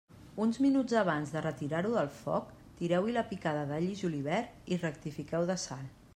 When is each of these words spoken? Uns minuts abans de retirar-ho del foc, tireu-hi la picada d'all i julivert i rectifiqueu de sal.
Uns 0.43 0.59
minuts 0.65 0.95
abans 1.01 1.33
de 1.35 1.43
retirar-ho 1.45 1.91
del 1.97 2.09
foc, 2.21 2.49
tireu-hi 2.81 3.15
la 3.19 3.27
picada 3.35 3.69
d'all 3.73 3.87
i 3.93 3.95
julivert 4.05 4.75
i 4.77 4.83
rectifiqueu 4.89 5.49
de 5.55 5.63
sal. 5.69 5.89